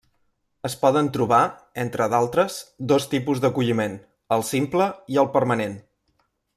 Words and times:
Es 0.69 0.75
poden 0.85 1.09
trobar, 1.17 1.41
entre 1.83 2.07
d'altres, 2.15 2.57
dos 2.93 3.07
tipus 3.13 3.45
d’acolliment: 3.45 4.01
el 4.39 4.49
simple 4.53 4.93
i 5.17 5.25
el 5.25 5.33
permanent. 5.39 5.79